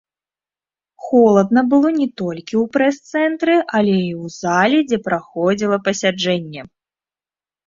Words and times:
Холадна 1.07 1.61
было 1.73 1.91
не 1.99 2.07
толькі 2.21 2.55
ў 2.61 2.63
прэс-цэнтры, 2.77 3.55
але 3.81 3.93
і 3.99 4.09
ў 4.21 4.25
зале, 4.39 4.79
дзе 4.89 4.99
праходзіла 5.11 5.77
пасяджэнне. 5.91 6.61